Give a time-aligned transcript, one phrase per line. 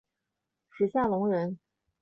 [0.71, 1.59] 史夏隆人。